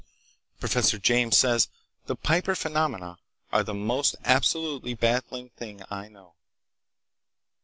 Professor 0.59 0.97
James 0.97 1.37
says: 1.37 1.67
"The 2.07 2.15
Piper 2.15 2.55
phenomena 2.55 3.19
are 3.51 3.61
the 3.63 3.75
most 3.75 4.15
absolutely 4.25 4.95
baffling 4.95 5.49
thing 5.49 5.83
I 5.91 6.07
know." 6.07 6.33